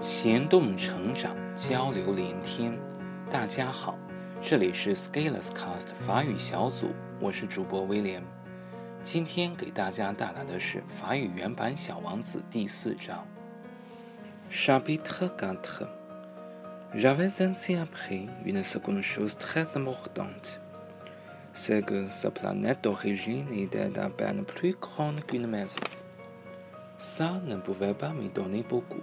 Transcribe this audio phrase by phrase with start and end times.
[0.00, 2.74] 行动成长，交流连天。
[3.30, 3.98] 大家好，
[4.40, 6.88] 这里是 Scalers Cast 法语小组，
[7.20, 8.22] 我是主播威廉。
[9.02, 13.26] 今天给大家带来的是法语原版《小王子》第四章。
[14.50, 15.86] Chapitre quatre.
[16.94, 20.60] J'avais ainsi appris une seconde chose très importante.
[21.52, 25.78] C'est que sa planète d'origine était à peine plus grande qu'une maison.
[26.96, 29.02] Ça ne pouvait pas me donner beaucoup.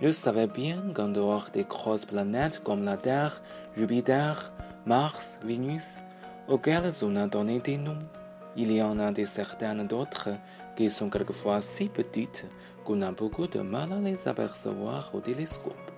[0.00, 3.42] Je savais bien qu'en dehors des grosses planètes comme la Terre,
[3.76, 4.52] Jupiter,
[4.86, 5.98] Mars, Vénus,
[6.48, 7.98] auxquelles on a donné des noms,
[8.56, 10.30] il y en a des certaines d'autres
[10.76, 12.46] qui sont quelquefois si petites
[12.84, 15.90] qu'on a beaucoup de mal à les apercevoir au télescope.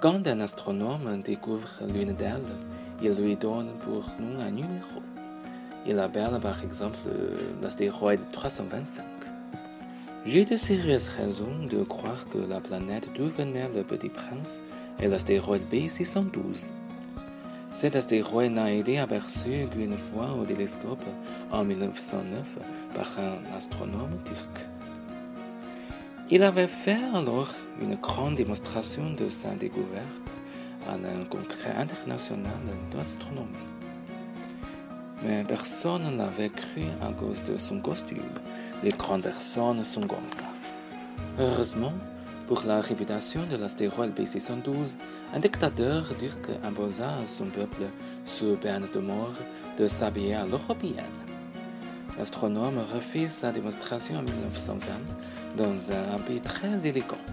[0.00, 2.58] Quand un astronome découvre l'une d'elles,
[3.02, 5.00] il lui donne pour nom un numéro.
[5.86, 6.98] Il appelle par exemple
[7.62, 9.13] l'astéroïde 325.
[10.26, 14.62] J'ai de sérieuses raisons de croire que la planète d'où venait le petit prince
[14.98, 16.70] est l'astéroïde B612.
[17.72, 21.04] Cet astéroïde n'a été aperçu qu'une fois au télescope
[21.52, 22.58] en 1909
[22.94, 24.66] par un astronome turc.
[26.30, 27.50] Il avait fait alors
[27.82, 30.30] une grande démonstration de sa découverte
[30.88, 33.73] à un congrès international d'astronomie.
[35.24, 38.18] Mais personne ne l'avait cru à cause de son costume.
[38.82, 40.44] Les grandes personnes sont comme ça.
[41.38, 41.94] Heureusement,
[42.46, 44.98] pour la réputation de l'astéroïde B612,
[45.32, 47.84] un dictateur turc imposa à son peuple,
[48.26, 49.32] sous peine de mort,
[49.78, 51.18] de s'habiller à l'européenne.
[52.18, 54.92] L'astronome refuse sa démonstration en 1920
[55.56, 57.24] dans un habit très élégant.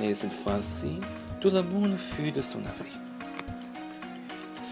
[0.00, 1.00] Et cette fois-ci,
[1.40, 3.07] tout le monde fut de son avis.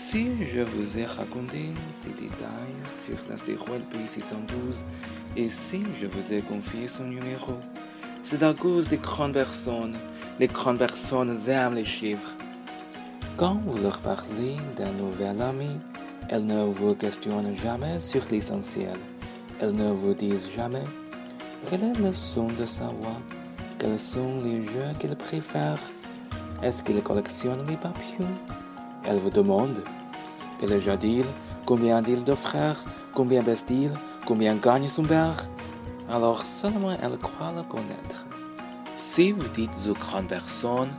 [0.08, 4.84] Si je vous ai raconté ces détails sur l'astéroïde B612
[5.36, 7.54] et si je vous ai confié son numéro,
[8.22, 9.96] c'est à cause des grandes personnes.
[10.38, 12.36] Les grandes personnes aiment les chiffres.
[13.36, 15.72] Quand vous leur parlez d'un nouvel ami,
[16.28, 18.96] elles ne vous questionnent jamais sur l'essentiel.
[19.60, 20.84] Elles ne vous disent jamais
[21.68, 23.20] quel est le son de sa voix,
[23.80, 25.80] quels sont les jeux qu'il préfère,
[26.62, 28.34] est-ce qu'il collectionne les papillons.
[29.08, 29.82] Elles vous demandent
[30.58, 31.24] quel est Jadil,
[31.64, 32.82] combien d'îles de frères,
[33.14, 33.90] combien baisse-t-il,
[34.26, 35.48] combien gagne son père?
[36.08, 38.26] Alors seulement elles croient le connaître.
[38.96, 40.92] Si vous dites aux grandes personnes,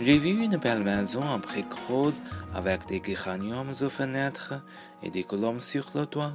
[0.00, 2.22] j'ai vu une belle maison en briques roses
[2.54, 4.54] avec des géraniums aux fenêtres
[5.02, 6.32] et des colombes sur le toit,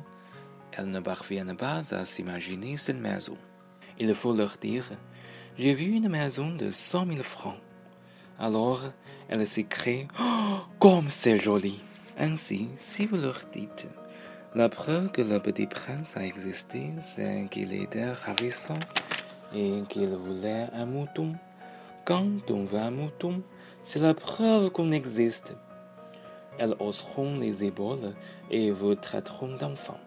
[0.71, 3.37] elles ne parviennent pas à s'imaginer cette maison.
[3.97, 4.83] Il faut leur dire,
[5.57, 7.57] j'ai vu une maison de cent mille francs.
[8.37, 8.81] Alors,
[9.29, 11.81] elles s'écrient, oh, comme c'est joli!
[12.17, 13.87] Ainsi, si vous leur dites,
[14.53, 18.79] la preuve que le petit prince a existé, c'est qu'il était ravissant
[19.53, 21.33] et qu'il voulait un mouton.
[22.05, 23.41] Quand on veut un mouton,
[23.83, 25.57] c'est la preuve qu'on existe.
[26.57, 28.13] Elles hausseront les épaules
[28.49, 29.99] et vous traiteront d'enfant.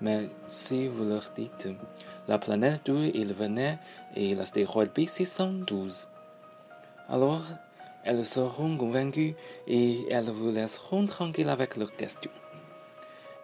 [0.00, 1.68] Mais si vous leur dites,
[2.28, 3.80] la planète d'où il venait
[4.14, 6.06] est l'astéroïde B612,
[7.08, 7.42] alors
[8.04, 9.34] elles seront convaincues
[9.66, 12.30] et elles vous laisseront tranquille avec leurs questions.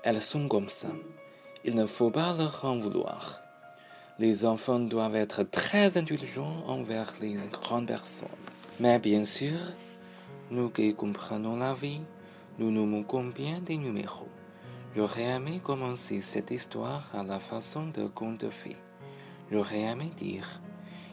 [0.03, 0.89] Elles sont comme ça.
[1.65, 3.41] Il ne faut pas leur en vouloir.
[4.19, 8.29] Les enfants doivent être très intelligents envers les grandes personnes.
[8.81, 9.59] Mais bien sûr,
[10.51, 12.01] nous qui comprenons la vie,
[12.59, 14.29] nous nous moquons bien des numéros.
[14.97, 18.77] J'aurais aimé commencer cette histoire à la façon de conte de fées.
[19.53, 20.61] J'aurais aimé dire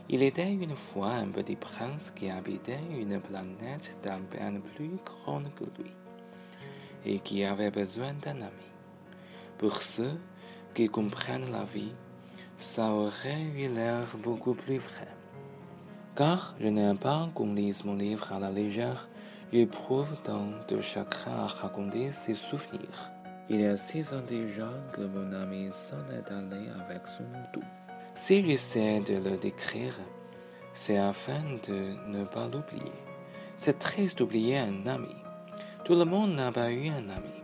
[0.08, 5.50] il était une fois un petit prince qui habitait une planète d'un peine plus grande
[5.56, 5.92] que lui
[7.06, 8.70] et qui avait besoin d'un ami.
[9.58, 10.20] Pour ceux
[10.74, 11.94] qui comprennent la vie,
[12.58, 15.08] ça aurait eu l'air beaucoup plus vrai.
[16.16, 19.10] Car je n'aime pas qu'on lise mon livre à la légère,
[19.52, 23.12] j'éprouve tant de chagrin à raconter ses souvenirs.
[23.50, 27.66] Il y a six ans déjà que mon ami s'en est allé avec son mouton.
[28.18, 30.00] Si j'essaie de le décrire,
[30.74, 32.94] c'est afin de ne pas l'oublier.
[33.58, 35.14] C'est triste d'oublier un ami.
[35.84, 37.36] Tout le monde n'a pas eu un ami.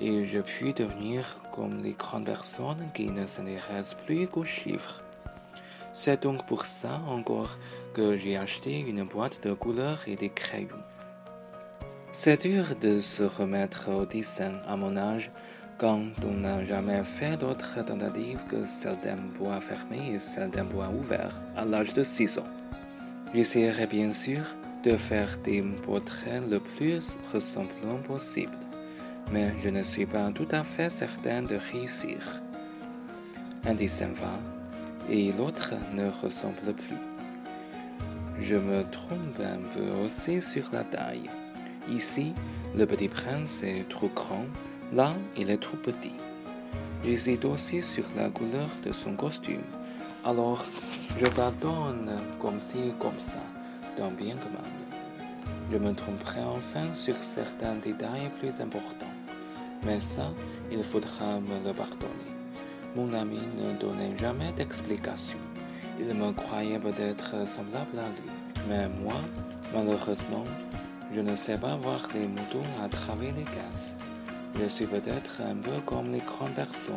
[0.00, 5.04] Et je puis devenir comme les grandes personnes qui ne s'intéressent plus qu'aux chiffres.
[5.94, 7.56] C'est donc pour ça encore
[7.94, 10.84] que j'ai acheté une boîte de couleurs et des crayons.
[12.10, 15.30] C'est dur de se remettre au dessin à mon âge
[15.80, 20.64] quand on n'a jamais fait d'autres tentatives que celle d'un bois fermé et celle d'un
[20.64, 22.52] bois ouvert à l'âge de 6 ans.
[23.32, 24.42] J'essaierai bien sûr
[24.84, 28.58] de faire des portraits le plus ressemblants possible,
[29.32, 32.42] mais je ne suis pas tout à fait certain de réussir.
[33.64, 34.38] Un dessin va
[35.08, 37.00] et l'autre ne ressemble plus.
[38.38, 41.30] Je me trompe un peu aussi sur la taille.
[41.90, 42.34] Ici,
[42.76, 44.44] le petit prince est trop grand,
[44.92, 46.14] là, il est trop petit.
[47.04, 49.62] J'hésite aussi sur la couleur de son costume.
[50.24, 50.64] Alors,
[51.16, 53.40] je la donne comme ci, comme ça,
[53.96, 54.70] d'un bien que mal.
[55.72, 59.06] Je me tromperai enfin sur certains détails plus importants.
[59.84, 60.30] Mais ça,
[60.70, 62.30] il faudra me le pardonner.
[62.96, 65.38] Mon ami ne donnait jamais d'explication.
[65.98, 68.30] Il me croyait peut-être semblable à lui.
[68.68, 69.14] Mais moi,
[69.72, 70.44] malheureusement,
[71.14, 73.96] je ne sais pas voir les moutons à travers les cases.
[74.62, 76.94] Je suis peut-être un peu comme les grandes personnes.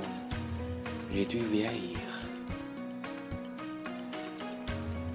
[1.13, 1.97] J'ai dû vieillir.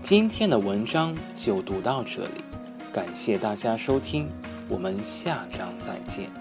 [0.02, 2.42] 今天的文章就读到这里，
[2.90, 4.30] 感谢大家收听，
[4.66, 6.37] 我们下章再见。